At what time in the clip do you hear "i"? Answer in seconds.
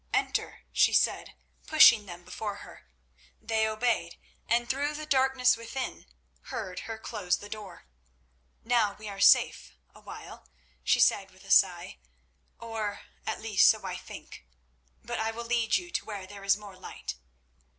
13.85-13.95, 15.19-15.29